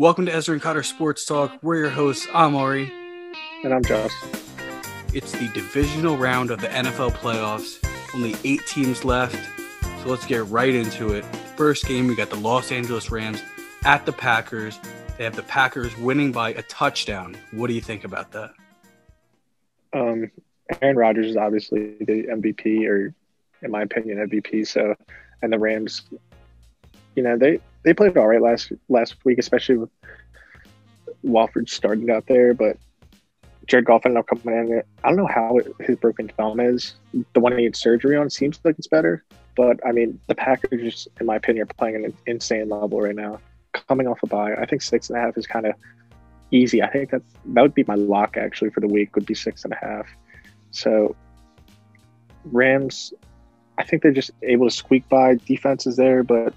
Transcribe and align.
Welcome 0.00 0.24
to 0.24 0.34
Ezra 0.34 0.54
and 0.54 0.62
Cotter 0.62 0.82
Sports 0.82 1.26
Talk. 1.26 1.58
We're 1.62 1.76
your 1.76 1.90
hosts. 1.90 2.26
I'm 2.32 2.56
Ari. 2.56 2.90
And 3.64 3.74
I'm 3.74 3.84
Josh. 3.84 4.10
It's 5.12 5.32
the 5.32 5.48
divisional 5.48 6.16
round 6.16 6.50
of 6.50 6.62
the 6.62 6.68
NFL 6.68 7.10
playoffs. 7.10 7.86
Only 8.14 8.34
eight 8.42 8.66
teams 8.66 9.04
left. 9.04 9.36
So 9.82 10.08
let's 10.08 10.24
get 10.24 10.46
right 10.46 10.74
into 10.74 11.12
it. 11.12 11.22
First 11.54 11.84
game, 11.84 12.06
we 12.06 12.14
got 12.14 12.30
the 12.30 12.36
Los 12.36 12.72
Angeles 12.72 13.10
Rams 13.10 13.42
at 13.84 14.06
the 14.06 14.12
Packers. 14.14 14.80
They 15.18 15.24
have 15.24 15.36
the 15.36 15.42
Packers 15.42 15.94
winning 15.98 16.32
by 16.32 16.54
a 16.54 16.62
touchdown. 16.62 17.36
What 17.50 17.66
do 17.66 17.74
you 17.74 17.82
think 17.82 18.04
about 18.04 18.32
that? 18.32 18.54
Um, 19.92 20.30
Aaron 20.80 20.96
Rodgers 20.96 21.26
is 21.26 21.36
obviously 21.36 21.96
the 22.00 22.26
MVP, 22.30 22.88
or 22.88 23.12
in 23.60 23.70
my 23.70 23.82
opinion, 23.82 24.16
MVP. 24.30 24.66
So, 24.66 24.94
and 25.42 25.52
the 25.52 25.58
Rams, 25.58 26.04
you 27.14 27.22
know, 27.22 27.36
they 27.36 27.60
they 27.82 27.94
played 27.94 28.16
all 28.16 28.26
right 28.26 28.42
last 28.42 28.72
last 28.88 29.16
week, 29.24 29.38
especially 29.38 29.78
with 29.78 29.90
Wolford 31.22 31.68
starting 31.68 32.10
out 32.10 32.26
there. 32.26 32.54
But 32.54 32.76
Jared 33.66 33.86
Goff 33.86 34.04
ended 34.04 34.18
up 34.18 34.26
coming 34.26 34.58
in. 34.58 34.82
I 35.04 35.08
don't 35.08 35.16
know 35.16 35.26
how 35.26 35.58
his 35.80 35.96
broken 35.96 36.28
thumb 36.36 36.60
is. 36.60 36.94
The 37.34 37.40
one 37.40 37.56
he 37.56 37.64
had 37.64 37.76
surgery 37.76 38.16
on 38.16 38.30
seems 38.30 38.60
like 38.64 38.76
it's 38.78 38.88
better. 38.88 39.24
But 39.56 39.78
I 39.86 39.92
mean, 39.92 40.20
the 40.26 40.34
Packers, 40.34 41.08
in 41.20 41.26
my 41.26 41.36
opinion, 41.36 41.64
are 41.64 41.74
playing 41.74 42.04
an 42.04 42.16
insane 42.26 42.68
level 42.68 43.00
right 43.00 43.14
now. 43.14 43.40
Coming 43.72 44.06
off 44.08 44.18
a 44.22 44.26
bye, 44.26 44.54
I 44.54 44.66
think 44.66 44.82
six 44.82 45.08
and 45.10 45.18
a 45.18 45.20
half 45.20 45.38
is 45.38 45.46
kind 45.46 45.66
of 45.66 45.74
easy. 46.50 46.82
I 46.82 46.90
think 46.90 47.10
that's 47.10 47.32
that 47.46 47.62
would 47.62 47.74
be 47.74 47.84
my 47.86 47.94
lock 47.94 48.36
actually 48.36 48.70
for 48.70 48.80
the 48.80 48.88
week. 48.88 49.14
Would 49.14 49.26
be 49.26 49.34
six 49.34 49.64
and 49.64 49.72
a 49.72 49.76
half. 49.76 50.06
So 50.72 51.14
Rams, 52.44 53.12
I 53.78 53.84
think 53.84 54.02
they're 54.02 54.12
just 54.12 54.30
able 54.42 54.68
to 54.68 54.74
squeak 54.74 55.08
by. 55.08 55.36
Defense 55.46 55.86
is 55.86 55.96
there, 55.96 56.22
but 56.22 56.54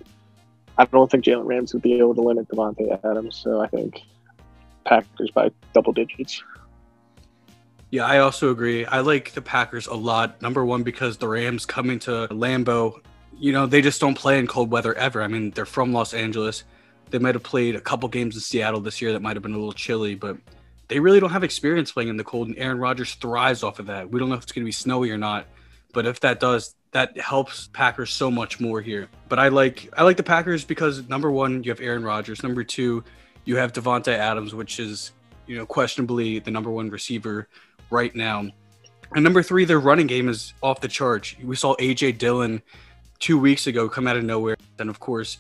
I 0.77 0.85
don't 0.85 1.09
think 1.09 1.25
Jalen 1.25 1.45
Ramsey 1.45 1.77
would 1.77 1.83
be 1.83 1.99
able 1.99 2.15
to 2.15 2.21
limit 2.21 2.47
Davante 2.47 2.99
Adams. 3.03 3.35
So 3.35 3.61
I 3.61 3.67
think 3.67 4.01
Packers 4.85 5.31
by 5.31 5.51
double 5.73 5.93
digits. 5.93 6.43
Yeah, 7.91 8.05
I 8.05 8.19
also 8.19 8.49
agree. 8.49 8.85
I 8.85 9.01
like 9.01 9.33
the 9.33 9.41
Packers 9.41 9.85
a 9.85 9.93
lot. 9.93 10.41
Number 10.41 10.65
one, 10.65 10.81
because 10.81 11.17
the 11.17 11.27
Rams 11.27 11.65
coming 11.65 11.99
to 11.99 12.27
Lambeau, 12.31 12.99
you 13.37 13.51
know, 13.51 13.67
they 13.67 13.83
just 13.83 14.01
don't 14.01 14.15
play 14.15 14.39
in 14.39 14.47
cold 14.47 14.71
weather 14.71 14.95
ever. 14.95 15.21
I 15.21 15.27
mean, 15.27 15.51
they're 15.51 15.65
from 15.65 15.93
Los 15.93 16.15
Angeles. 16.15 16.63
They 17.11 17.19
might 17.19 17.35
have 17.35 17.43
played 17.43 17.75
a 17.75 17.81
couple 17.81 18.09
games 18.09 18.33
in 18.33 18.41
Seattle 18.41 18.79
this 18.79 18.99
year 18.99 19.11
that 19.11 19.21
might 19.21 19.35
have 19.35 19.43
been 19.43 19.53
a 19.53 19.57
little 19.57 19.73
chilly, 19.73 20.15
but 20.15 20.37
they 20.87 20.99
really 20.99 21.19
don't 21.19 21.29
have 21.29 21.43
experience 21.43 21.91
playing 21.91 22.09
in 22.09 22.17
the 22.17 22.23
cold. 22.23 22.47
And 22.47 22.57
Aaron 22.57 22.79
Rodgers 22.79 23.13
thrives 23.13 23.61
off 23.61 23.77
of 23.77 23.85
that. 23.85 24.09
We 24.09 24.19
don't 24.19 24.29
know 24.29 24.35
if 24.35 24.43
it's 24.43 24.51
going 24.51 24.63
to 24.63 24.67
be 24.67 24.71
snowy 24.71 25.11
or 25.11 25.17
not, 25.19 25.45
but 25.93 26.07
if 26.07 26.19
that 26.21 26.39
does, 26.39 26.73
that 26.93 27.19
helps 27.19 27.67
Packers 27.73 28.11
so 28.11 28.31
much 28.31 28.59
more 28.59 28.79
here. 28.79 29.09
But 29.27 29.39
I 29.39 29.49
like 29.49 29.91
I 29.97 30.03
like 30.03 30.15
the 30.15 30.23
Packers 30.23 30.63
because 30.63 31.07
number 31.09 31.29
one, 31.29 31.63
you 31.63 31.71
have 31.71 31.81
Aaron 31.81 32.03
Rodgers. 32.03 32.41
Number 32.43 32.63
two, 32.63 33.03
you 33.45 33.57
have 33.57 33.73
Davante 33.73 34.13
Adams, 34.13 34.55
which 34.55 34.79
is 34.79 35.11
you 35.47 35.57
know 35.57 35.65
questionably 35.65 36.39
the 36.39 36.51
number 36.51 36.69
one 36.69 36.89
receiver 36.89 37.49
right 37.89 38.15
now. 38.15 38.47
And 39.15 39.23
number 39.23 39.43
three, 39.43 39.65
their 39.65 39.79
running 39.79 40.07
game 40.07 40.29
is 40.29 40.53
off 40.61 40.81
the 40.81 40.87
charts. 40.87 41.35
We 41.43 41.55
saw 41.55 41.75
AJ 41.75 42.19
Dillon 42.19 42.61
two 43.19 43.39
weeks 43.39 43.67
ago 43.67 43.89
come 43.89 44.07
out 44.07 44.15
of 44.15 44.23
nowhere, 44.23 44.55
and 44.79 44.89
of 44.89 44.99
course, 44.99 45.39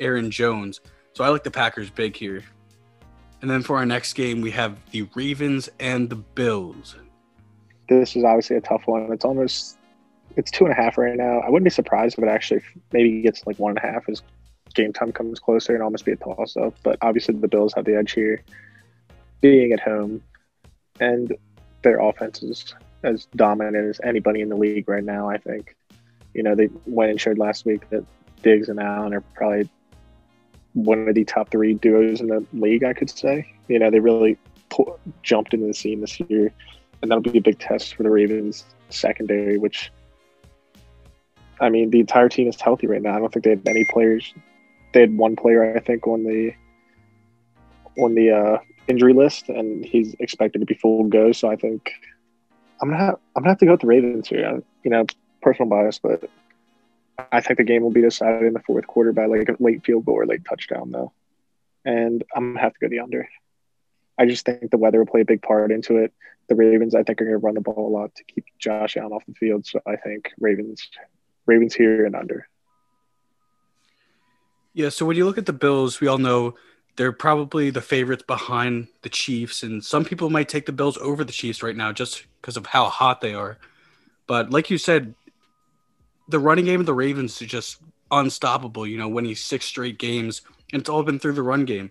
Aaron 0.00 0.30
Jones. 0.30 0.80
So 1.14 1.24
I 1.24 1.28
like 1.28 1.44
the 1.44 1.50
Packers 1.50 1.90
big 1.90 2.16
here. 2.16 2.42
And 3.42 3.50
then 3.50 3.62
for 3.62 3.76
our 3.76 3.84
next 3.84 4.12
game, 4.14 4.40
we 4.40 4.52
have 4.52 4.78
the 4.92 5.02
Ravens 5.14 5.68
and 5.80 6.08
the 6.08 6.16
Bills. 6.16 6.96
This 7.88 8.14
is 8.14 8.24
obviously 8.24 8.56
a 8.56 8.60
tough 8.60 8.86
one. 8.86 9.12
It's 9.12 9.24
almost 9.24 9.78
it's 10.36 10.50
two 10.50 10.64
and 10.64 10.72
a 10.72 10.76
half 10.76 10.98
right 10.98 11.16
now. 11.16 11.40
I 11.40 11.50
wouldn't 11.50 11.64
be 11.64 11.70
surprised 11.70 12.18
if 12.18 12.24
it 12.24 12.28
actually 12.28 12.62
maybe 12.92 13.22
gets 13.22 13.46
like 13.46 13.58
one 13.58 13.70
and 13.70 13.78
a 13.78 13.92
half 13.92 14.08
as 14.08 14.22
game 14.74 14.92
time 14.92 15.12
comes 15.12 15.38
closer 15.38 15.74
and 15.74 15.82
almost 15.82 16.04
be 16.04 16.12
a 16.12 16.16
toss 16.16 16.56
up. 16.56 16.74
But 16.82 16.98
obviously 17.02 17.34
the 17.34 17.48
Bills 17.48 17.74
have 17.74 17.84
the 17.84 17.96
edge 17.96 18.12
here, 18.12 18.42
being 19.40 19.72
at 19.72 19.80
home, 19.80 20.22
and 21.00 21.36
their 21.82 22.00
offense 22.00 22.42
is 22.42 22.74
as 23.02 23.26
dominant 23.36 23.76
as 23.76 24.00
anybody 24.04 24.40
in 24.40 24.48
the 24.48 24.56
league 24.56 24.88
right 24.88 25.04
now. 25.04 25.28
I 25.28 25.36
think, 25.36 25.76
you 26.34 26.42
know, 26.42 26.54
they 26.54 26.68
went 26.86 27.10
and 27.10 27.20
showed 27.20 27.38
last 27.38 27.66
week 27.66 27.88
that 27.90 28.04
Diggs 28.42 28.68
and 28.68 28.80
Allen 28.80 29.12
are 29.12 29.20
probably 29.34 29.68
one 30.74 31.08
of 31.08 31.14
the 31.14 31.24
top 31.24 31.50
three 31.50 31.74
duos 31.74 32.20
in 32.20 32.28
the 32.28 32.44
league. 32.52 32.84
I 32.84 32.92
could 32.92 33.10
say, 33.10 33.52
you 33.68 33.78
know, 33.78 33.90
they 33.90 34.00
really 34.00 34.38
pu- 34.70 34.98
jumped 35.22 35.52
into 35.52 35.66
the 35.66 35.74
scene 35.74 36.00
this 36.00 36.18
year, 36.20 36.52
and 37.02 37.10
that'll 37.10 37.22
be 37.22 37.38
a 37.38 37.42
big 37.42 37.58
test 37.58 37.94
for 37.94 38.04
the 38.04 38.10
Ravens 38.10 38.64
secondary, 38.88 39.58
which 39.58 39.90
I 41.62 41.70
mean, 41.70 41.90
the 41.90 42.00
entire 42.00 42.28
team 42.28 42.48
is 42.48 42.60
healthy 42.60 42.88
right 42.88 43.00
now. 43.00 43.14
I 43.14 43.20
don't 43.20 43.32
think 43.32 43.44
they 43.44 43.50
had 43.50 43.62
any 43.66 43.84
players. 43.84 44.34
They 44.92 45.00
had 45.00 45.16
one 45.16 45.36
player, 45.36 45.76
I 45.76 45.80
think, 45.80 46.06
on 46.06 46.24
the 46.24 46.52
on 47.98 48.14
the 48.14 48.30
uh, 48.30 48.58
injury 48.88 49.12
list, 49.12 49.48
and 49.48 49.84
he's 49.84 50.14
expected 50.18 50.58
to 50.58 50.66
be 50.66 50.74
full 50.74 51.04
go. 51.04 51.30
So 51.30 51.48
I 51.48 51.56
think 51.56 51.92
I'm 52.80 52.90
gonna 52.90 53.00
have, 53.00 53.14
I'm 53.36 53.42
gonna 53.42 53.52
have 53.52 53.58
to 53.58 53.66
go 53.66 53.72
with 53.72 53.80
the 53.80 53.86
Ravens 53.86 54.28
here. 54.28 54.60
You 54.82 54.90
know, 54.90 55.06
personal 55.40 55.70
bias, 55.70 56.00
but 56.00 56.28
I 57.30 57.40
think 57.40 57.58
the 57.58 57.64
game 57.64 57.82
will 57.82 57.90
be 57.90 58.02
decided 58.02 58.42
in 58.42 58.54
the 58.54 58.60
fourth 58.60 58.86
quarter 58.88 59.12
by 59.12 59.26
like 59.26 59.48
a 59.48 59.56
late 59.60 59.84
field 59.84 60.04
goal 60.04 60.16
or 60.16 60.26
late 60.26 60.44
touchdown, 60.44 60.90
though. 60.90 61.12
And 61.84 62.24
I'm 62.34 62.54
gonna 62.54 62.60
have 62.60 62.74
to 62.74 62.80
go 62.80 62.88
the 62.88 62.98
under. 62.98 63.28
I 64.18 64.26
just 64.26 64.44
think 64.44 64.70
the 64.70 64.78
weather 64.78 64.98
will 64.98 65.06
play 65.06 65.20
a 65.20 65.24
big 65.24 65.42
part 65.42 65.70
into 65.70 65.96
it. 65.96 66.12
The 66.48 66.54
Ravens, 66.56 66.94
I 66.94 67.02
think, 67.02 67.20
are 67.20 67.24
going 67.24 67.38
to 67.38 67.38
run 67.38 67.54
the 67.54 67.60
ball 67.60 67.88
a 67.88 67.94
lot 67.96 68.14
to 68.16 68.24
keep 68.24 68.44
Josh 68.58 68.96
Allen 68.96 69.12
off 69.12 69.24
the 69.26 69.34
field. 69.34 69.64
So 69.64 69.80
I 69.86 69.96
think 69.96 70.30
Ravens 70.38 70.90
Ravens 71.46 71.74
here 71.74 72.06
and 72.06 72.14
under. 72.14 72.48
Yeah, 74.74 74.88
so 74.88 75.04
when 75.04 75.16
you 75.16 75.24
look 75.24 75.38
at 75.38 75.46
the 75.46 75.52
Bills, 75.52 76.00
we 76.00 76.08
all 76.08 76.18
know 76.18 76.54
they're 76.96 77.12
probably 77.12 77.70
the 77.70 77.80
favorites 77.80 78.24
behind 78.26 78.88
the 79.02 79.08
Chiefs, 79.08 79.62
and 79.62 79.84
some 79.84 80.04
people 80.04 80.30
might 80.30 80.48
take 80.48 80.66
the 80.66 80.72
Bills 80.72 80.96
over 80.98 81.24
the 81.24 81.32
Chiefs 81.32 81.62
right 81.62 81.76
now 81.76 81.92
just 81.92 82.26
because 82.40 82.56
of 82.56 82.66
how 82.66 82.86
hot 82.86 83.20
they 83.20 83.34
are. 83.34 83.58
But 84.26 84.50
like 84.50 84.70
you 84.70 84.78
said, 84.78 85.14
the 86.28 86.38
running 86.38 86.64
game 86.64 86.80
of 86.80 86.86
the 86.86 86.94
Ravens 86.94 87.40
is 87.42 87.48
just 87.48 87.82
unstoppable. 88.10 88.86
You 88.86 88.98
know, 88.98 89.08
winning 89.08 89.34
six 89.34 89.66
straight 89.66 89.98
games, 89.98 90.42
and 90.72 90.80
it's 90.80 90.88
all 90.88 91.02
been 91.02 91.18
through 91.18 91.32
the 91.32 91.42
run 91.42 91.64
game. 91.64 91.90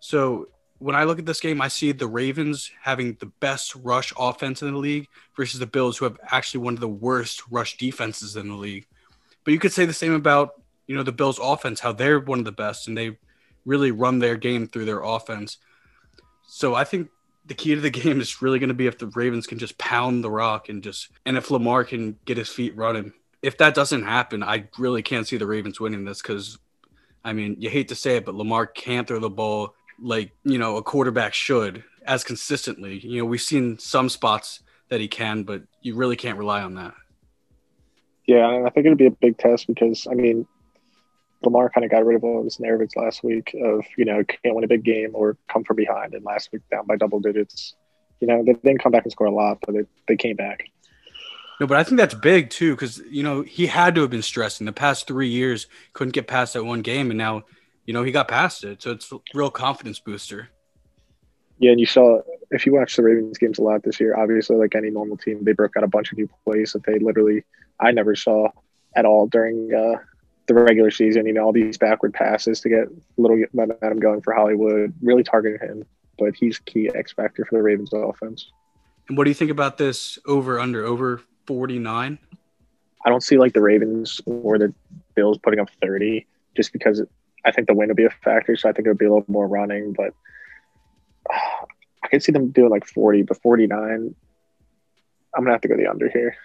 So 0.00 0.48
when 0.78 0.94
I 0.94 1.04
look 1.04 1.18
at 1.18 1.26
this 1.26 1.40
game, 1.40 1.60
I 1.60 1.68
see 1.68 1.92
the 1.92 2.06
Ravens 2.06 2.70
having 2.82 3.14
the 3.14 3.26
best 3.26 3.74
rush 3.76 4.12
offense 4.18 4.62
in 4.62 4.72
the 4.72 4.78
league 4.78 5.08
versus 5.36 5.58
the 5.58 5.66
Bills, 5.66 5.96
who 5.96 6.04
have 6.04 6.18
actually 6.30 6.64
one 6.64 6.74
of 6.74 6.80
the 6.80 6.88
worst 6.88 7.42
rush 7.50 7.76
defenses 7.78 8.36
in 8.36 8.48
the 8.48 8.54
league. 8.54 8.86
But 9.44 9.52
you 9.52 9.58
could 9.58 9.72
say 9.72 9.86
the 9.86 9.92
same 9.92 10.12
about 10.12 10.60
you 10.86 10.94
know 10.94 11.02
the 11.02 11.12
Bills' 11.12 11.40
offense, 11.42 11.80
how 11.80 11.92
they're 11.92 12.20
one 12.20 12.38
of 12.38 12.44
the 12.44 12.52
best, 12.52 12.88
and 12.88 12.96
they 12.96 13.16
really 13.64 13.90
run 13.90 14.18
their 14.18 14.36
game 14.36 14.66
through 14.66 14.84
their 14.84 15.02
offense. 15.02 15.58
So 16.46 16.74
I 16.74 16.84
think 16.84 17.08
the 17.46 17.54
key 17.54 17.74
to 17.74 17.80
the 17.80 17.90
game 18.02 18.20
is 18.20 18.42
really 18.42 18.58
going 18.58 18.68
to 18.68 18.74
be 18.74 18.86
if 18.86 18.98
the 18.98 19.08
Ravens 19.08 19.46
can 19.46 19.58
just 19.58 19.78
pound 19.78 20.22
the 20.22 20.30
rock 20.30 20.68
and 20.68 20.82
just 20.82 21.08
and 21.24 21.36
if 21.36 21.50
Lamar 21.50 21.84
can 21.84 22.18
get 22.24 22.36
his 22.36 22.48
feet 22.48 22.76
running. 22.76 23.12
If 23.42 23.58
that 23.58 23.74
doesn't 23.74 24.02
happen, 24.02 24.42
I 24.42 24.68
really 24.78 25.02
can't 25.02 25.26
see 25.26 25.36
the 25.36 25.46
Ravens 25.46 25.78
winning 25.78 26.04
this 26.04 26.20
because, 26.20 26.58
I 27.24 27.32
mean, 27.32 27.56
you 27.60 27.70
hate 27.70 27.88
to 27.88 27.94
say 27.94 28.16
it, 28.16 28.24
but 28.24 28.34
Lamar 28.34 28.66
can't 28.66 29.06
throw 29.06 29.20
the 29.20 29.30
ball 29.30 29.74
like 30.00 30.32
you 30.44 30.58
know 30.58 30.76
a 30.76 30.82
quarterback 30.82 31.34
should 31.34 31.84
as 32.06 32.24
consistently. 32.24 32.98
You 32.98 33.18
know, 33.18 33.24
we've 33.24 33.40
seen 33.40 33.78
some 33.78 34.08
spots 34.08 34.60
that 34.88 35.00
he 35.00 35.08
can, 35.08 35.42
but 35.42 35.62
you 35.82 35.94
really 35.94 36.16
can't 36.16 36.38
rely 36.38 36.62
on 36.62 36.74
that. 36.74 36.94
Yeah, 38.26 38.48
and 38.50 38.66
I 38.66 38.70
think 38.70 38.86
it'd 38.86 38.98
be 38.98 39.06
a 39.06 39.10
big 39.10 39.38
test 39.38 39.66
because 39.66 40.06
I 40.10 40.14
mean, 40.14 40.46
Lamar 41.42 41.70
kind 41.70 41.84
of 41.84 41.90
got 41.90 42.04
rid 42.04 42.16
of 42.16 42.24
all 42.24 42.42
his 42.42 42.58
narratives 42.58 42.96
last 42.96 43.22
week 43.22 43.54
of 43.62 43.84
you 43.96 44.04
know 44.04 44.24
can't 44.24 44.54
win 44.54 44.64
a 44.64 44.68
big 44.68 44.84
game 44.84 45.10
or 45.14 45.36
come 45.48 45.64
from 45.64 45.76
behind, 45.76 46.14
and 46.14 46.24
last 46.24 46.50
week 46.52 46.62
down 46.70 46.86
by 46.86 46.96
double 46.96 47.20
digits. 47.20 47.74
You 48.20 48.26
know 48.26 48.42
they 48.44 48.54
didn't 48.54 48.82
come 48.82 48.92
back 48.92 49.04
and 49.04 49.12
score 49.12 49.26
a 49.26 49.34
lot, 49.34 49.58
but 49.64 49.74
they 49.74 49.82
they 50.08 50.16
came 50.16 50.36
back. 50.36 50.64
No, 51.58 51.66
but 51.66 51.78
I 51.78 51.84
think 51.84 51.96
that's 51.96 52.14
big 52.14 52.50
too 52.50 52.74
because 52.74 52.98
you 53.10 53.22
know 53.22 53.42
he 53.42 53.66
had 53.66 53.94
to 53.94 54.02
have 54.02 54.10
been 54.10 54.22
stressed 54.22 54.60
in 54.60 54.66
the 54.66 54.72
past 54.72 55.06
three 55.06 55.28
years, 55.28 55.66
couldn't 55.92 56.12
get 56.12 56.26
past 56.26 56.54
that 56.54 56.64
one 56.64 56.82
game, 56.82 57.10
and 57.10 57.18
now 57.18 57.44
you 57.86 57.94
know 57.94 58.02
he 58.02 58.12
got 58.12 58.28
past 58.28 58.64
it, 58.64 58.82
so 58.82 58.90
it's 58.90 59.10
a 59.12 59.18
real 59.32 59.50
confidence 59.50 59.98
booster. 59.98 60.48
Yeah, 61.58 61.70
and 61.70 61.80
you 61.80 61.86
saw 61.86 62.20
if 62.50 62.66
you 62.66 62.74
watch 62.74 62.96
the 62.96 63.02
Ravens 63.02 63.38
games 63.38 63.58
a 63.58 63.62
lot 63.62 63.82
this 63.82 63.98
year, 63.98 64.16
obviously 64.16 64.56
like 64.56 64.74
any 64.74 64.90
normal 64.90 65.16
team, 65.16 65.42
they 65.42 65.52
broke 65.52 65.76
out 65.76 65.84
a 65.84 65.88
bunch 65.88 66.12
of 66.12 66.18
new 66.18 66.28
plays 66.44 66.72
that 66.72 66.84
they 66.84 66.98
literally 66.98 67.44
I 67.80 67.92
never 67.92 68.14
saw 68.14 68.48
at 68.94 69.04
all 69.04 69.26
during 69.26 69.72
uh, 69.72 69.98
the 70.46 70.54
regular 70.54 70.90
season. 70.90 71.26
You 71.26 71.32
know, 71.32 71.44
all 71.44 71.52
these 71.52 71.78
backward 71.78 72.12
passes 72.12 72.60
to 72.60 72.68
get 72.68 72.88
a 72.88 72.90
little 73.16 73.42
momentum 73.52 74.00
going 74.00 74.20
for 74.22 74.34
Hollywood, 74.34 74.92
really 75.02 75.22
targeting 75.22 75.66
him. 75.66 75.84
But 76.18 76.34
he's 76.34 76.58
key 76.58 76.90
X 76.94 77.12
factor 77.12 77.44
for 77.44 77.56
the 77.56 77.62
Ravens 77.62 77.90
offense. 77.92 78.50
And 79.08 79.16
what 79.16 79.24
do 79.24 79.30
you 79.30 79.34
think 79.34 79.50
about 79.50 79.78
this 79.78 80.18
over 80.26 80.58
under 80.58 80.84
over 80.84 81.20
forty 81.46 81.78
nine? 81.78 82.18
I 83.04 83.10
don't 83.10 83.22
see 83.22 83.38
like 83.38 83.52
the 83.52 83.62
Ravens 83.62 84.20
or 84.26 84.58
the 84.58 84.74
Bills 85.14 85.38
putting 85.38 85.60
up 85.60 85.68
thirty, 85.80 86.26
just 86.56 86.72
because 86.72 87.02
I 87.46 87.52
think 87.52 87.68
the 87.68 87.74
win 87.74 87.88
would 87.88 87.96
be 87.96 88.04
a 88.04 88.10
factor. 88.10 88.56
So 88.56 88.68
I 88.68 88.72
think 88.72 88.86
it 88.86 88.90
would 88.90 88.98
be 88.98 89.06
a 89.06 89.12
little 89.12 89.24
more 89.28 89.46
running, 89.46 89.92
but 89.92 90.12
uh, 91.32 91.38
I 92.02 92.08
can 92.08 92.20
see 92.20 92.32
them 92.32 92.50
doing 92.50 92.70
like 92.70 92.86
forty, 92.86 93.22
but 93.22 93.40
forty 93.42 93.66
nine. 93.66 94.14
I'm 95.34 95.42
gonna 95.42 95.52
have 95.52 95.60
to 95.62 95.68
go 95.68 95.76
the 95.76 95.88
under 95.88 96.08
here. 96.08 96.36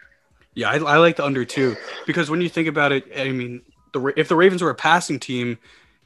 Yeah, 0.54 0.70
I, 0.70 0.76
I 0.78 0.98
like 0.98 1.16
the 1.16 1.26
under 1.26 1.46
too 1.46 1.76
because 2.06 2.30
when 2.30 2.42
you 2.42 2.50
think 2.50 2.68
about 2.68 2.92
it, 2.92 3.06
I 3.16 3.32
mean, 3.32 3.62
the 3.94 4.14
if 4.18 4.28
the 4.28 4.36
Ravens 4.36 4.62
were 4.62 4.70
a 4.70 4.76
passing 4.76 5.20
team, 5.20 5.58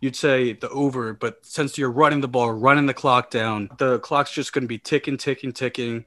you'd 0.02 0.16
say 0.16 0.54
the 0.54 0.70
over, 0.70 1.14
but 1.14 1.46
since 1.46 1.78
you're 1.78 1.92
running 1.92 2.22
the 2.22 2.28
ball, 2.28 2.52
running 2.52 2.86
the 2.86 2.94
clock 2.94 3.32
down, 3.32 3.70
the 3.78 4.00
clock's 4.00 4.32
just 4.32 4.54
going 4.54 4.64
to 4.64 4.68
be 4.68 4.78
ticking, 4.78 5.18
ticking, 5.18 5.52
ticking, 5.52 6.06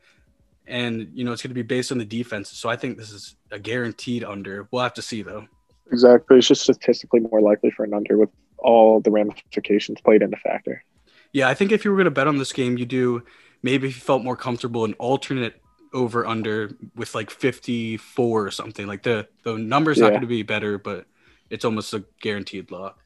and 0.66 1.08
you 1.14 1.24
know 1.24 1.32
it's 1.32 1.42
going 1.42 1.50
to 1.50 1.54
be 1.54 1.62
based 1.62 1.90
on 1.90 1.98
the 1.98 2.04
defense. 2.04 2.50
So 2.50 2.68
I 2.68 2.76
think 2.76 2.98
this 2.98 3.10
is 3.10 3.36
a 3.50 3.58
guaranteed 3.58 4.24
under. 4.24 4.68
We'll 4.70 4.82
have 4.82 4.94
to 4.94 5.02
see 5.02 5.22
though. 5.22 5.46
Exactly, 5.90 6.38
it's 6.38 6.48
just 6.48 6.62
statistically 6.62 7.20
more 7.20 7.40
likely 7.40 7.70
for 7.70 7.84
an 7.84 7.94
under 7.94 8.18
with 8.18 8.30
all 8.58 9.00
the 9.00 9.10
ramifications 9.10 10.00
played 10.00 10.22
into 10.22 10.36
factor. 10.36 10.84
Yeah, 11.32 11.48
I 11.48 11.54
think 11.54 11.72
if 11.72 11.84
you 11.84 11.90
were 11.90 11.96
going 11.96 12.06
to 12.06 12.10
bet 12.10 12.26
on 12.26 12.38
this 12.38 12.52
game, 12.52 12.78
you 12.78 12.86
do 12.86 13.22
maybe 13.62 13.88
if 13.88 13.94
you 13.94 14.00
felt 14.00 14.22
more 14.22 14.36
comfortable 14.36 14.84
an 14.84 14.94
alternate 14.94 15.60
over 15.92 16.26
under 16.26 16.70
with 16.94 17.14
like 17.14 17.30
54 17.30 18.46
or 18.46 18.50
something. 18.50 18.86
Like 18.86 19.02
the 19.02 19.28
the 19.44 19.56
number's 19.56 19.98
yeah. 19.98 20.04
not 20.04 20.10
going 20.10 20.20
to 20.22 20.26
be 20.26 20.42
better, 20.42 20.78
but 20.78 21.06
it's 21.50 21.64
almost 21.64 21.92
a 21.94 22.04
guaranteed 22.20 22.70
lock. 22.70 22.98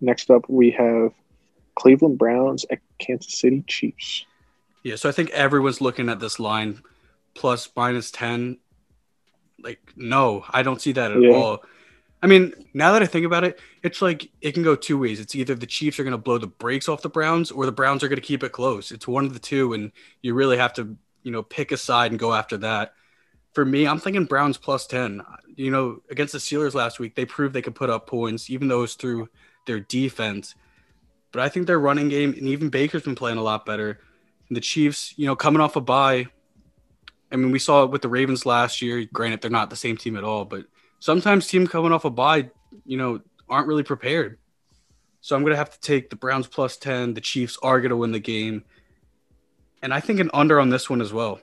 Next 0.00 0.30
up, 0.30 0.48
we 0.48 0.70
have 0.72 1.12
Cleveland 1.74 2.18
Browns 2.18 2.66
at 2.70 2.80
Kansas 2.98 3.38
City 3.38 3.64
Chiefs. 3.66 4.26
Yeah, 4.82 4.96
so 4.96 5.08
I 5.08 5.12
think 5.12 5.30
everyone's 5.30 5.80
looking 5.80 6.08
at 6.08 6.20
this 6.20 6.38
line 6.38 6.80
plus 7.34 7.68
minus 7.74 8.10
10. 8.10 8.58
Like, 9.62 9.80
no, 9.96 10.44
I 10.50 10.62
don't 10.62 10.80
see 10.80 10.92
that 10.92 11.12
at 11.12 11.20
yeah. 11.20 11.30
all. 11.30 11.64
I 12.26 12.28
mean, 12.28 12.52
now 12.74 12.90
that 12.92 13.04
I 13.04 13.06
think 13.06 13.24
about 13.24 13.44
it, 13.44 13.60
it's 13.84 14.02
like 14.02 14.28
it 14.40 14.50
can 14.50 14.64
go 14.64 14.74
two 14.74 14.98
ways. 14.98 15.20
It's 15.20 15.36
either 15.36 15.54
the 15.54 15.64
Chiefs 15.64 16.00
are 16.00 16.02
going 16.02 16.10
to 16.10 16.18
blow 16.18 16.38
the 16.38 16.48
brakes 16.48 16.88
off 16.88 17.00
the 17.00 17.08
Browns 17.08 17.52
or 17.52 17.66
the 17.66 17.70
Browns 17.70 18.02
are 18.02 18.08
going 18.08 18.20
to 18.20 18.20
keep 18.20 18.42
it 18.42 18.50
close. 18.50 18.90
It's 18.90 19.06
one 19.06 19.26
of 19.26 19.32
the 19.32 19.38
two, 19.38 19.74
and 19.74 19.92
you 20.22 20.34
really 20.34 20.56
have 20.56 20.72
to, 20.72 20.96
you 21.22 21.30
know, 21.30 21.44
pick 21.44 21.70
a 21.70 21.76
side 21.76 22.10
and 22.10 22.18
go 22.18 22.34
after 22.34 22.56
that. 22.56 22.94
For 23.52 23.64
me, 23.64 23.86
I'm 23.86 24.00
thinking 24.00 24.24
Browns 24.24 24.58
plus 24.58 24.88
10. 24.88 25.22
You 25.54 25.70
know, 25.70 26.02
against 26.10 26.32
the 26.32 26.40
Steelers 26.40 26.74
last 26.74 26.98
week, 26.98 27.14
they 27.14 27.26
proved 27.26 27.54
they 27.54 27.62
could 27.62 27.76
put 27.76 27.90
up 27.90 28.08
points, 28.08 28.50
even 28.50 28.66
though 28.66 28.78
it 28.78 28.82
was 28.82 28.94
through 28.96 29.28
their 29.68 29.78
defense. 29.78 30.56
But 31.30 31.42
I 31.42 31.48
think 31.48 31.68
their 31.68 31.78
running 31.78 32.08
game 32.08 32.32
and 32.32 32.48
even 32.48 32.70
Baker's 32.70 33.04
been 33.04 33.14
playing 33.14 33.38
a 33.38 33.42
lot 33.42 33.64
better. 33.64 34.00
And 34.48 34.56
the 34.56 34.60
Chiefs, 34.60 35.14
you 35.16 35.26
know, 35.26 35.36
coming 35.36 35.60
off 35.62 35.76
a 35.76 35.80
bye. 35.80 36.26
I 37.30 37.36
mean, 37.36 37.52
we 37.52 37.60
saw 37.60 37.84
it 37.84 37.92
with 37.92 38.02
the 38.02 38.08
Ravens 38.08 38.44
last 38.44 38.82
year. 38.82 39.06
Granted, 39.12 39.42
they're 39.42 39.48
not 39.48 39.70
the 39.70 39.76
same 39.76 39.96
team 39.96 40.16
at 40.16 40.24
all, 40.24 40.44
but 40.44 40.66
sometimes 41.06 41.46
teams 41.46 41.68
coming 41.68 41.92
off 41.92 42.04
a 42.04 42.10
bye, 42.10 42.50
you 42.84 42.96
know, 42.96 43.20
aren't 43.48 43.68
really 43.68 43.84
prepared. 43.84 44.38
So 45.20 45.36
I'm 45.36 45.44
gonna 45.44 45.56
have 45.56 45.70
to 45.70 45.80
take 45.80 46.10
the 46.10 46.16
Browns 46.16 46.48
plus 46.48 46.76
ten. 46.76 47.14
The 47.14 47.20
Chiefs 47.20 47.56
are 47.62 47.80
gonna 47.80 47.96
win 47.96 48.10
the 48.10 48.18
game, 48.18 48.64
and 49.82 49.94
I 49.94 50.00
think 50.00 50.18
an 50.18 50.30
under 50.34 50.58
on 50.58 50.68
this 50.68 50.90
one 50.90 51.00
as 51.00 51.12
well. 51.12 51.40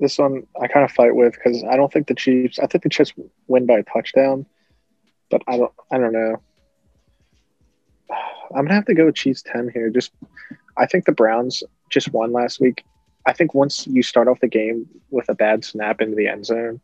This 0.00 0.16
one 0.16 0.46
I 0.60 0.66
kind 0.66 0.84
of 0.84 0.90
fight 0.92 1.14
with 1.14 1.34
because 1.34 1.62
I 1.64 1.76
don't 1.76 1.92
think 1.92 2.06
the 2.06 2.14
Chiefs. 2.14 2.58
I 2.58 2.66
think 2.66 2.84
the 2.84 2.88
Chiefs 2.90 3.12
win 3.48 3.66
by 3.66 3.80
a 3.80 3.82
touchdown, 3.82 4.46
but 5.30 5.42
I 5.46 5.58
don't. 5.58 5.72
I 5.92 5.98
don't 5.98 6.14
know. 6.14 6.36
I'm 8.54 8.64
gonna 8.64 8.74
have 8.74 8.86
to 8.86 8.94
go 8.94 9.10
Chiefs 9.10 9.42
ten 9.42 9.70
here. 9.72 9.90
Just, 9.90 10.12
I 10.78 10.86
think 10.86 11.04
the 11.04 11.12
Browns 11.12 11.62
just 11.90 12.12
won 12.12 12.32
last 12.32 12.60
week. 12.60 12.84
I 13.26 13.34
think 13.34 13.52
once 13.52 13.86
you 13.86 14.02
start 14.02 14.26
off 14.26 14.40
the 14.40 14.48
game 14.48 14.88
with 15.10 15.28
a 15.28 15.34
bad 15.34 15.64
snap 15.64 16.00
into 16.00 16.16
the 16.16 16.28
end 16.28 16.46
zone, 16.46 16.80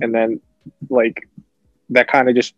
and 0.00 0.14
then 0.14 0.40
like 0.88 1.28
that 1.90 2.08
kind 2.08 2.28
of 2.28 2.34
just 2.34 2.54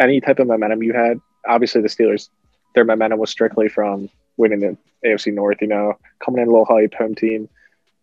any 0.00 0.20
type 0.20 0.38
of 0.38 0.46
momentum 0.46 0.82
you 0.82 0.92
had. 0.92 1.20
Obviously, 1.46 1.80
the 1.80 1.88
Steelers, 1.88 2.28
their 2.74 2.84
momentum 2.84 3.18
was 3.18 3.30
strictly 3.30 3.68
from 3.68 4.10
winning 4.36 4.60
the 4.60 4.76
AFC 5.04 5.32
North. 5.32 5.58
You 5.60 5.68
know, 5.68 5.94
coming 6.24 6.42
in 6.42 6.48
a 6.48 6.50
little 6.50 6.66
hype, 6.66 6.94
home 6.94 7.14
team 7.14 7.48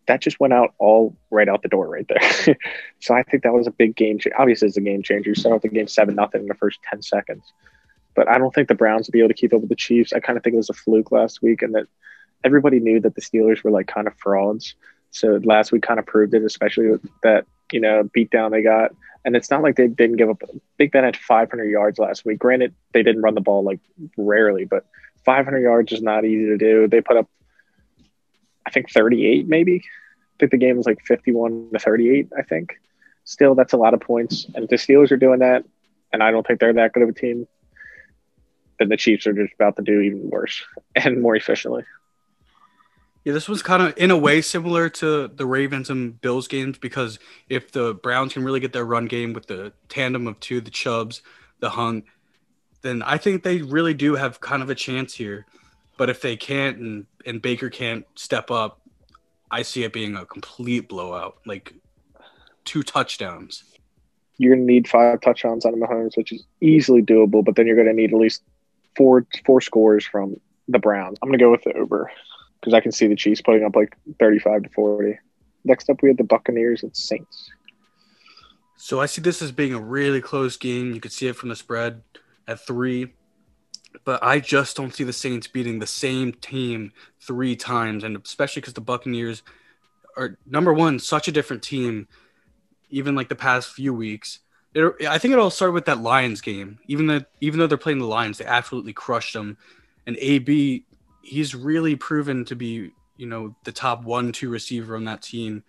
that 0.07 0.21
just 0.21 0.39
went 0.39 0.54
out 0.54 0.74
all 0.80 1.15
right 1.31 1.48
out 1.48 1.62
the 1.62 1.69
door 1.69 1.88
right 1.88 2.07
there. 2.07 2.57
so 3.00 3.13
I 3.13 3.24
think 3.24 3.44
that 3.44 3.54
was 3.54 3.68
a 3.68 3.71
big 3.71 3.95
game. 3.95 4.19
Obviously, 4.38 4.68
it's 4.68 4.77
a 4.77 4.81
game 4.81 5.04
changer. 5.04 5.30
You 5.30 5.36
start 5.36 5.56
off 5.56 5.62
the 5.62 5.69
game 5.69 5.88
seven 5.88 6.15
nothing 6.15 6.42
in 6.42 6.48
the 6.48 6.56
first 6.56 6.80
ten 6.89 7.01
seconds, 7.01 7.44
but 8.15 8.27
I 8.27 8.38
don't 8.38 8.54
think 8.54 8.68
the 8.68 8.75
Browns 8.75 9.07
will 9.07 9.13
be 9.13 9.19
able 9.19 9.30
to 9.30 9.33
keep 9.33 9.54
up 9.54 9.62
with 9.62 9.69
the 9.69 9.75
Chiefs. 9.75 10.13
I 10.13 10.19
kind 10.19 10.38
of 10.38 10.44
think 10.44 10.56
it 10.56 10.57
was 10.57 10.69
a 10.69 10.74
fluke 10.74 11.12
last 11.12 11.42
week, 11.42 11.62
and 11.62 11.75
that 11.75 11.88
everybody 12.44 12.80
knew 12.80 13.00
that 13.00 13.15
the 13.15 13.21
Steelers 13.21 13.63
were 13.63 13.71
like 13.71 13.88
kind 13.88 14.07
of 14.07 14.15
frauds. 14.18 14.75
So 15.12 15.39
last 15.44 15.71
week 15.71 15.83
kind 15.83 16.00
of 16.00 16.06
proved 16.06 16.33
it, 16.33 16.44
especially 16.44 16.98
that 17.21 17.45
you 17.74 17.80
know 17.80 18.10
beatdown 18.16 18.52
they 18.52 18.62
got. 18.62 18.92
And 19.25 19.38
it's 19.38 19.50
not 19.50 19.64
like 19.64 19.78
they 19.78 19.88
didn't 19.88 20.18
give 20.18 20.30
up. 20.30 20.42
Big 20.78 20.92
Ben 20.92 21.06
had 21.06 21.16
500 21.16 21.64
yards 21.64 21.98
last 21.98 22.25
week. 22.25 22.40
Granted, 22.40 22.75
they 22.92 23.04
didn't 23.04 23.22
run 23.22 23.36
the 23.36 23.42
ball 23.42 23.64
like 23.64 23.80
rarely, 24.18 24.66
but 24.66 24.86
500 25.24 25.60
yards 25.60 25.94
is 25.94 26.02
not 26.02 26.25
easy 26.25 26.46
to 26.48 26.58
do. 26.58 26.90
They 26.90 27.00
put 27.00 27.16
up 27.16 27.30
I 28.66 28.70
think 28.70 28.92
38 28.92 29.48
maybe. 29.48 29.81
I 29.84 30.36
think 30.40 30.52
the 30.52 30.58
game 30.58 30.78
was 30.78 30.86
like 30.86 31.02
51 31.06 31.70
to 31.74 31.80
38, 31.80 32.30
I 32.38 32.42
think. 32.42 32.80
Still, 33.24 33.56
that's 33.56 33.74
a 33.74 33.78
lot 33.78 33.94
of 33.94 34.02
points. 34.02 34.46
And 34.56 34.68
the 34.68 34.75
Steelers 34.75 35.12
are 35.12 35.18
doing 35.18 35.40
that, 35.40 35.64
and 36.12 36.22
I 36.22 36.31
don't 36.31 36.46
think 36.46 36.60
they're 36.60 36.74
that 36.74 36.92
good 36.92 37.04
of 37.04 37.10
a 37.10 37.14
team, 37.14 37.48
then 38.80 38.90
the 38.90 38.98
Chiefs 38.98 39.28
are 39.28 39.34
just 39.34 39.54
about 39.54 39.75
to 39.78 39.81
do 39.81 40.02
even 40.02 40.30
worse 40.30 40.64
and 40.96 41.22
more 41.22 41.36
efficiently. 41.36 41.84
Yeah, 43.24 43.31
this 43.31 43.48
was 43.48 43.64
kind 43.64 43.81
of 43.81 43.94
in 43.98 44.12
a 44.12 44.18
way 44.18 44.42
similar 44.42 44.90
to 44.90 45.30
the 45.30 45.46
Ravens 45.46 45.90
and 45.90 46.20
Bills 46.20 46.48
games 46.48 46.78
because 46.78 47.20
if 47.48 47.72
the 47.72 47.94
Browns 47.94 48.34
can 48.34 48.44
really 48.44 48.60
get 48.60 48.74
their 48.74 48.86
run 48.86 49.06
game 49.06 49.31
with 49.31 49.48
the 49.48 49.72
tandem 49.88 50.28
of 50.28 50.40
two, 50.42 50.60
the 50.60 50.72
Chubbs, 50.72 51.22
the 51.60 51.70
Hunt, 51.70 52.04
then 52.81 53.02
I 53.02 53.18
think 53.18 53.44
they 53.44 53.62
really 53.62 53.94
do 53.94 54.16
have 54.16 54.42
kind 54.42 54.62
of 54.62 54.70
a 54.70 54.75
chance 54.75 55.14
here. 55.14 55.46
But 55.98 56.10
if 56.10 56.22
they 56.22 56.36
can't 56.36 56.78
and, 56.78 57.06
and 57.25 57.42
Baker 57.42 57.70
can't 57.70 58.06
step 58.16 58.52
up, 58.52 58.81
I 59.50 59.62
see 59.62 59.84
it 59.84 59.94
being 59.94 60.18
a 60.18 60.25
complete 60.25 60.90
blowout, 60.90 61.38
like 61.46 61.74
two 62.66 62.84
touchdowns. 62.84 63.64
You're 64.38 64.56
gonna 64.56 64.66
need 64.66 64.90
five 64.90 65.22
touchdowns 65.22 65.66
out 65.66 65.74
of 65.74 65.80
Mahomes, 65.80 66.18
which 66.18 66.34
is 66.34 66.44
easily 66.60 67.02
doable, 67.02 67.46
but 67.46 67.56
then 67.56 67.68
you're 67.68 67.78
gonna 67.78 67.94
need 67.94 68.12
at 68.12 68.20
least 68.20 68.42
four 68.98 69.25
four 69.46 69.62
scores 69.62 70.04
from 70.06 70.36
the 70.68 70.80
Browns. 70.80 71.20
I'm 71.22 71.30
gonna 71.30 71.38
go 71.38 71.52
with 71.52 71.64
the 71.64 71.74
over 71.74 72.12
because 72.63 72.74
I 72.74 72.80
can 72.80 72.92
see 72.92 73.07
the 73.07 73.15
Chiefs 73.15 73.42
putting 73.42 73.63
up 73.63 73.75
like 73.75 73.98
35 74.19 74.63
to 74.63 74.69
40. 74.69 75.19
Next 75.65 75.89
up, 75.89 76.01
we 76.01 76.10
have 76.10 76.18
the 76.18 76.24
Buccaneers 76.24 76.83
and 76.83 76.95
Saints. 76.95 77.51
So 78.77 79.00
I 79.00 79.06
see 79.06 79.21
this 79.21 79.42
as 79.42 79.51
being 79.51 79.74
a 79.74 79.80
really 79.80 80.21
close 80.21 80.57
game. 80.57 80.94
You 80.94 81.00
could 81.00 81.12
see 81.12 81.27
it 81.27 81.36
from 81.36 81.50
the 81.50 81.56
spread 81.56 82.01
at 82.48 82.65
three 82.65 83.13
but 84.04 84.24
I 84.24 84.39
just 84.39 84.75
don't 84.75 84.94
see 84.94 85.04
the 85.04 85.13
Saints 85.13 85.48
beating 85.48 85.80
the 85.80 85.88
same 85.88 86.33
team 86.33 86.92
three 87.21 87.56
times, 87.56 88.04
and 88.04 88.18
especially 88.18 88.62
because 88.62 88.74
the 88.74 88.81
Buccaneers 88.81 89.44
are 90.18 90.38
number 90.45 90.74
one, 90.74 91.00
such 91.00 91.27
a 91.27 91.31
different 91.31 91.63
team. 91.63 92.07
Even 92.89 93.15
like 93.15 93.30
the 93.30 93.36
past 93.36 93.71
few 93.71 93.94
weeks, 93.94 94.39
it, 94.75 95.07
I 95.07 95.18
think 95.18 95.33
it 95.33 95.39
all 95.39 95.50
started 95.50 95.74
with 95.74 95.86
that 95.86 96.01
Lions 96.01 96.42
game. 96.42 96.80
Even 96.88 97.07
though 97.07 97.21
even 97.42 97.60
though 97.60 97.68
they're 97.68 97.77
playing 97.77 98.00
the 98.00 98.06
Lions, 98.06 98.38
they 98.38 98.45
absolutely 98.45 98.94
crushed 98.94 99.33
them. 99.33 99.57
And 100.06 100.18
AB, 100.19 100.86
he's 101.24 101.56
really 101.56 101.96
proven 101.96 102.46
to 102.46 102.56
be 102.56 102.92
you 103.18 103.25
know 103.25 103.56
the 103.63 103.72
top 103.72 104.03
one 104.03 104.32
two 104.32 104.50
receiver 104.50 104.96
on 104.96 105.06
that 105.06 105.24
team. 105.24 105.63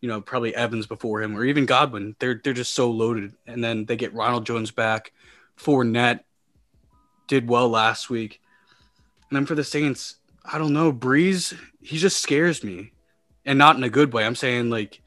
You 0.00 0.08
know 0.08 0.20
probably 0.20 0.54
Evans 0.54 0.86
before 0.86 1.22
him, 1.22 1.36
or 1.36 1.44
even 1.44 1.64
Godwin. 1.64 2.16
They're 2.18 2.40
they're 2.42 2.52
just 2.52 2.74
so 2.74 2.90
loaded. 2.90 3.32
And 3.46 3.64
then 3.64 3.86
they 3.86 3.96
get 3.96 4.12
Ronald 4.12 4.44
Jones 4.44 4.70
back, 4.70 5.12
Fournette 5.58 6.20
did 7.26 7.48
well 7.48 7.68
last 7.68 8.10
week. 8.10 8.40
And 9.30 9.36
then 9.36 9.46
for 9.46 9.54
the 9.54 9.64
Saints, 9.64 10.16
I 10.44 10.58
don't 10.58 10.72
know. 10.72 10.92
Brees 10.92 11.58
he 11.80 11.98
just 11.98 12.20
scares 12.20 12.62
me. 12.62 12.92
And 13.44 13.58
not 13.58 13.76
in 13.76 13.84
a 13.84 13.88
good 13.88 14.12
way. 14.12 14.26
I'm 14.26 14.34
saying 14.34 14.70
like 14.70 15.00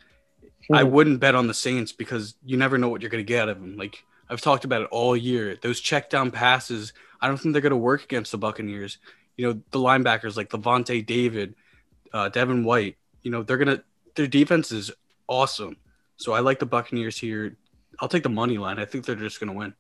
I 0.74 0.84
hmm. 0.84 0.92
wouldn't 0.92 1.20
bet 1.20 1.36
on 1.36 1.48
the 1.48 1.54
Saints 1.54 1.92
because 1.92 2.36
you 2.44 2.58
never 2.58 2.78
know 2.78 2.90
what 2.90 3.02
you're 3.02 3.12
gonna 3.12 3.24
get 3.24 3.44
out 3.44 3.50
of 3.50 3.60
them. 3.60 3.78
Like 3.78 4.04
I've 4.30 4.42
talked 4.42 4.66
about 4.66 4.82
it 4.82 4.88
all 4.92 5.16
year. 5.16 5.58
Those 5.62 5.80
check 5.80 6.10
down 6.10 6.32
passes, 6.32 6.94
I 7.22 7.28
don't 7.28 7.38
think 7.38 7.54
they're 7.54 7.62
gonna 7.62 7.78
work 7.78 8.04
against 8.04 8.32
the 8.32 8.38
Buccaneers. 8.38 8.98
You 9.40 9.48
know, 9.48 9.62
the 9.72 9.80
linebackers 9.80 10.36
like 10.36 10.50
Lavonte 10.50 11.06
David, 11.06 11.56
uh, 12.12 12.28
Devin 12.28 12.66
White, 12.66 12.98
you 13.22 13.32
know, 13.32 13.42
they're 13.42 13.56
gonna 13.56 13.82
their 14.16 14.28
defense 14.28 14.74
is 14.74 14.92
awesome. 15.28 15.78
So 16.18 16.34
I 16.34 16.42
like 16.42 16.60
the 16.60 16.66
Buccaneers 16.66 17.18
here. 17.18 17.56
I'll 18.02 18.10
take 18.10 18.24
the 18.24 18.30
money 18.30 18.58
line. 18.58 18.80
I 18.80 18.84
think 18.86 19.06
they're 19.06 19.16
just 19.16 19.40
gonna 19.40 19.54
win. 19.54 19.74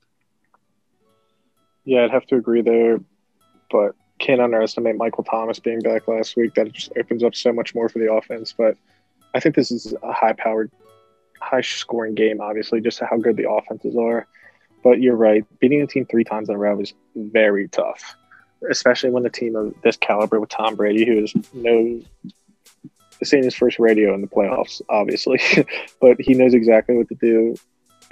Yeah, 1.84 2.06
I'd 2.06 2.12
have 2.12 2.26
to 2.28 2.38
agree 2.38 2.62
there, 2.62 3.02
but 3.70 3.96
can't 4.20 4.40
underestimate 4.40 4.96
Michael 4.96 5.26
Thomas 5.26 5.60
being 5.60 5.82
back 5.82 6.08
last 6.08 6.38
week. 6.38 6.54
That 6.54 6.72
just 6.72 6.94
opens 6.98 7.22
up 7.22 7.36
so 7.36 7.52
much 7.52 7.76
more 7.76 7.90
for 7.90 8.00
the 8.00 8.10
offense. 8.14 8.54
But 8.58 8.78
I 9.36 9.42
think 9.42 9.56
this 9.56 9.72
is 9.72 9.94
a 10.04 10.14
high 10.14 10.34
powered, 10.38 10.72
high 11.42 11.60
scoring 11.60 12.16
game, 12.16 12.40
obviously, 12.40 12.80
just 12.80 13.02
how 13.02 13.18
good 13.18 13.36
the 13.36 13.50
offenses 13.50 13.98
are. 13.98 14.26
But 14.86 15.02
you're 15.02 15.18
right, 15.18 15.44
beating 15.60 15.82
a 15.82 15.88
team 15.88 16.06
three 16.06 16.24
times 16.24 16.48
in 16.48 16.56
a 16.56 16.58
row 16.58 16.80
is 16.80 16.94
very 17.14 17.68
tough, 17.68 18.16
especially 18.70 19.10
when 19.10 19.24
the 19.24 19.30
team 19.30 19.56
of 19.56 19.74
this 19.84 19.98
caliber 19.98 20.40
with 20.40 20.50
Tom 20.50 20.76
Brady, 20.76 21.06
who 21.06 21.24
is 21.24 21.34
no 21.54 22.02
saying 23.24 23.44
his 23.44 23.56
first 23.56 23.80
radio 23.80 24.14
in 24.14 24.22
the 24.22 24.28
playoffs, 24.28 24.82
obviously, 24.90 25.40
but 26.02 26.20
he 26.20 26.34
knows 26.34 26.54
exactly 26.54 26.96
what 26.96 27.10
to 27.10 27.16
do, 27.16 27.56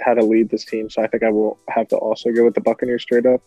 how 0.00 0.14
to 0.14 0.24
lead 0.24 0.50
this 0.50 0.64
team. 0.64 0.90
So 0.90 1.02
I 1.02 1.06
think 1.06 1.22
I 1.22 1.30
will 1.30 1.58
have 1.68 1.88
to 1.88 1.96
also 1.96 2.30
go 2.30 2.44
with 2.44 2.54
the 2.54 2.60
Buccaneers 2.60 3.02
straight 3.02 3.26
up 3.26 3.42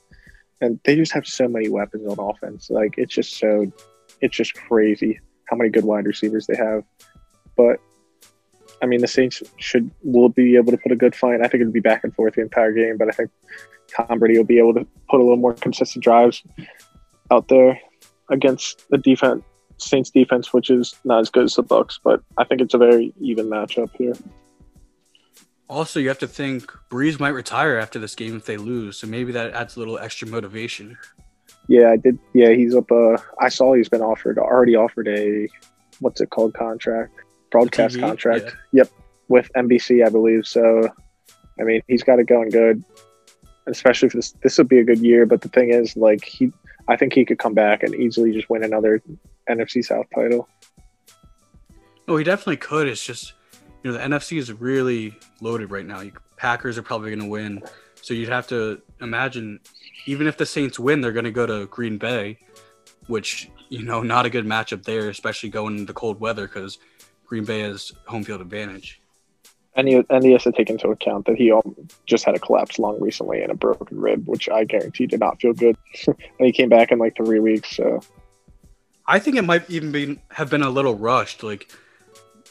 and 0.59 0.79
they 0.83 0.95
just 0.95 1.11
have 1.13 1.25
so 1.25 1.47
many 1.47 1.69
weapons 1.69 2.07
on 2.07 2.19
offense. 2.19 2.69
Like 2.69 2.95
it's 2.97 3.13
just 3.13 3.37
so, 3.37 3.71
it's 4.21 4.35
just 4.35 4.53
crazy 4.53 5.19
how 5.45 5.57
many 5.57 5.69
good 5.69 5.85
wide 5.85 6.05
receivers 6.05 6.47
they 6.47 6.55
have. 6.55 6.83
But 7.55 7.79
I 8.81 8.87
mean, 8.87 9.01
the 9.01 9.07
Saints 9.07 9.43
should 9.57 9.91
will 10.03 10.29
be 10.29 10.55
able 10.55 10.71
to 10.71 10.77
put 10.77 10.91
a 10.91 10.95
good 10.95 11.15
fight. 11.15 11.41
I 11.41 11.47
think 11.47 11.61
it'll 11.61 11.73
be 11.73 11.79
back 11.79 12.03
and 12.03 12.15
forth 12.15 12.35
the 12.35 12.41
entire 12.41 12.71
game, 12.71 12.97
but 12.97 13.07
I 13.09 13.11
think 13.11 13.29
Tom 13.95 14.19
Brady 14.19 14.37
will 14.37 14.45
be 14.45 14.57
able 14.57 14.73
to 14.73 14.87
put 15.09 15.19
a 15.19 15.23
little 15.23 15.37
more 15.37 15.53
consistent 15.53 16.03
drives 16.03 16.43
out 17.31 17.47
there 17.47 17.79
against 18.29 18.89
the 18.89 18.97
defense 18.97 19.43
Saints 19.77 20.11
defense, 20.11 20.53
which 20.53 20.69
is 20.69 20.95
not 21.03 21.21
as 21.21 21.29
good 21.29 21.45
as 21.45 21.55
the 21.55 21.63
Bucks, 21.63 21.99
but 22.03 22.21
I 22.37 22.43
think 22.43 22.61
it's 22.61 22.75
a 22.75 22.77
very 22.77 23.13
even 23.19 23.47
matchup 23.47 23.89
here. 23.97 24.13
Also, 25.67 25.99
you 25.99 26.07
have 26.09 26.19
to 26.19 26.27
think 26.27 26.71
Brees 26.89 27.19
might 27.19 27.29
retire 27.29 27.77
after 27.77 27.97
this 27.97 28.13
game 28.13 28.35
if 28.35 28.45
they 28.45 28.57
lose, 28.57 28.97
so 28.97 29.07
maybe 29.07 29.31
that 29.31 29.53
adds 29.53 29.77
a 29.77 29.79
little 29.79 29.97
extra 29.97 30.27
motivation. 30.27 30.97
Yeah, 31.67 31.89
I 31.89 31.97
did. 31.97 32.19
Yeah, 32.33 32.49
he's 32.49 32.75
up. 32.75 32.91
Uh, 32.91 33.17
I 33.39 33.49
saw 33.49 33.73
he's 33.73 33.89
been 33.89 34.01
offered 34.01 34.37
already 34.37 34.75
offered 34.75 35.07
a 35.07 35.47
what's 35.99 36.19
it 36.19 36.29
called 36.29 36.53
contract 36.53 37.13
broadcast 37.51 37.95
TV? 37.95 38.01
contract. 38.01 38.45
Yeah. 38.45 38.83
Yep, 38.83 38.89
with 39.27 39.51
NBC, 39.55 40.05
I 40.05 40.09
believe. 40.09 40.47
So, 40.47 40.89
I 41.59 41.63
mean, 41.63 41.81
he's 41.87 42.03
got 42.03 42.19
it 42.19 42.27
going 42.27 42.49
good, 42.49 42.83
especially 43.67 44.09
for 44.09 44.17
this. 44.17 44.33
This 44.43 44.57
would 44.57 44.67
be 44.67 44.79
a 44.79 44.83
good 44.83 44.99
year. 44.99 45.25
But 45.25 45.41
the 45.41 45.49
thing 45.49 45.71
is, 45.71 45.95
like 45.95 46.23
he, 46.23 46.51
I 46.87 46.95
think 46.95 47.13
he 47.13 47.25
could 47.25 47.39
come 47.39 47.53
back 47.53 47.83
and 47.83 47.95
easily 47.95 48.31
just 48.31 48.49
win 48.49 48.63
another 48.63 49.01
NFC 49.49 49.83
South 49.83 50.05
title. 50.13 50.47
Oh, 52.07 52.17
he 52.17 52.23
definitely 52.23 52.57
could. 52.57 52.87
It's 52.87 53.05
just 53.05 53.33
you 53.83 53.91
know 53.91 53.97
the 53.97 54.03
NFC 54.03 54.37
is 54.37 54.51
really 54.51 55.17
loaded 55.41 55.71
right 55.71 55.85
now. 55.85 56.03
Packers 56.37 56.77
are 56.77 56.83
probably 56.83 57.09
going 57.11 57.21
to 57.21 57.29
win, 57.29 57.63
so 58.01 58.13
you'd 58.13 58.29
have 58.29 58.47
to 58.47 58.81
imagine 58.99 59.59
even 60.05 60.27
if 60.27 60.37
the 60.37 60.45
Saints 60.45 60.79
win, 60.79 61.01
they're 61.01 61.11
going 61.11 61.25
to 61.25 61.31
go 61.31 61.45
to 61.45 61.67
Green 61.67 61.97
Bay, 61.97 62.39
which 63.07 63.49
you 63.69 63.83
know 63.83 64.01
not 64.01 64.25
a 64.25 64.29
good 64.29 64.45
matchup 64.45 64.83
there, 64.83 65.09
especially 65.09 65.49
going 65.49 65.73
into 65.73 65.85
the 65.85 65.93
cold 65.93 66.19
weather 66.19 66.47
because 66.47 66.79
Green 67.25 67.45
Bay 67.45 67.61
has 67.61 67.91
home 68.07 68.23
field 68.23 68.41
advantage. 68.41 69.00
And 69.73 69.87
he, 69.87 70.03
and 70.09 70.23
he 70.23 70.33
has 70.33 70.43
to 70.43 70.51
take 70.51 70.69
into 70.69 70.89
account 70.89 71.27
that 71.27 71.37
he 71.37 71.53
just 72.05 72.25
had 72.25 72.35
a 72.35 72.39
collapsed 72.39 72.77
lung 72.77 72.99
recently 72.99 73.41
and 73.41 73.51
a 73.51 73.55
broken 73.55 73.99
rib, 73.99 74.27
which 74.27 74.49
I 74.49 74.65
guarantee 74.65 75.07
did 75.07 75.21
not 75.21 75.39
feel 75.39 75.53
good. 75.53 75.77
and 76.07 76.17
he 76.39 76.51
came 76.51 76.67
back 76.67 76.91
in 76.91 76.99
like 76.99 77.15
three 77.15 77.39
weeks. 77.39 77.77
So 77.77 78.01
I 79.07 79.19
think 79.19 79.37
it 79.37 79.43
might 79.43 79.69
even 79.69 79.91
be 79.91 80.19
have 80.31 80.49
been 80.49 80.61
a 80.61 80.69
little 80.69 80.95
rushed. 80.95 81.43
Like 81.43 81.71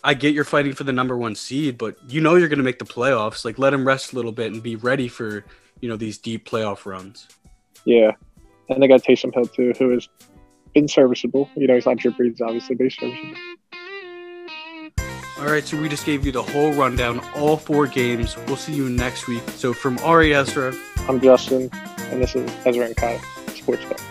I 0.02 0.14
get 0.14 0.34
you're 0.34 0.44
fighting 0.44 0.72
for 0.72 0.84
the 0.84 0.92
number 0.92 1.16
one 1.16 1.34
seed, 1.34 1.78
but 1.78 1.96
you 2.08 2.20
know 2.20 2.36
you're 2.36 2.48
going 2.48 2.58
to 2.58 2.64
make 2.64 2.78
the 2.78 2.84
playoffs. 2.84 3.44
Like 3.44 3.58
let 3.58 3.74
him 3.74 3.86
rest 3.86 4.12
a 4.12 4.16
little 4.16 4.32
bit 4.32 4.52
and 4.52 4.62
be 4.62 4.76
ready 4.76 5.08
for 5.08 5.44
you 5.80 5.88
know 5.88 5.96
these 5.96 6.18
deep 6.18 6.48
playoff 6.48 6.86
runs. 6.86 7.28
Yeah, 7.84 8.12
and 8.68 8.82
they 8.82 8.88
got 8.88 9.02
Taysom 9.02 9.34
Hill 9.34 9.46
too, 9.46 9.72
who 9.78 9.90
has 9.90 10.08
been 10.74 10.88
serviceable. 10.88 11.48
You 11.56 11.66
know, 11.66 11.74
he's 11.74 11.86
not 11.86 11.98
Brees, 11.98 12.40
obviously, 12.40 12.76
but 12.76 12.84
he's 12.84 12.96
serviceable. 12.96 13.34
All 15.40 15.46
right, 15.46 15.64
so 15.64 15.80
we 15.80 15.88
just 15.88 16.04
gave 16.04 16.26
you 16.26 16.32
the 16.32 16.42
whole 16.42 16.70
rundown, 16.74 17.18
all 17.34 17.56
four 17.56 17.86
games. 17.86 18.36
We'll 18.46 18.56
see 18.56 18.74
you 18.74 18.90
next 18.90 19.26
week. 19.26 19.42
So 19.56 19.72
from 19.72 19.98
Ari 20.00 20.34
Ezra, 20.34 20.74
I'm 21.08 21.18
Justin, 21.18 21.70
and 21.72 22.20
this 22.20 22.36
is 22.36 22.46
Ezra 22.66 22.84
and 22.84 22.94
Kyle 22.94 23.18
Sports 23.54 23.82
Bet. 23.86 24.09